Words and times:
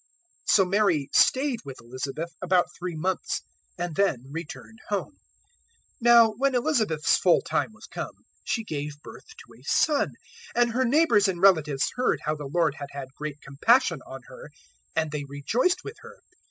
001:056 0.47 0.53
So 0.55 0.65
Mary 0.65 1.09
stayed 1.13 1.59
with 1.63 1.79
Elizabeth 1.79 2.31
about 2.41 2.65
three 2.75 2.95
months, 2.95 3.43
and 3.77 3.93
then 3.93 4.23
returned 4.31 4.79
home. 4.89 5.11
001:057 6.01 6.01
Now 6.01 6.31
when 6.37 6.55
Elizabeth's 6.55 7.17
full 7.17 7.43
time 7.43 7.69
was 7.71 7.85
come, 7.85 8.15
she 8.43 8.63
gave 8.63 8.99
birth 9.03 9.27
to 9.27 9.59
a 9.59 9.61
son; 9.61 10.07
001:058 10.55 10.61
and 10.63 10.71
her 10.71 10.85
neighbours 10.85 11.27
and 11.27 11.39
relatives 11.39 11.91
heard 11.97 12.21
how 12.23 12.33
the 12.33 12.49
Lord 12.51 12.73
had 12.79 12.89
had 12.89 13.13
great 13.15 13.39
compassion 13.41 13.99
on 14.07 14.21
her; 14.23 14.49
and 14.95 15.11
they 15.11 15.23
rejoiced 15.29 15.83
with 15.83 15.97
her. 15.99 16.17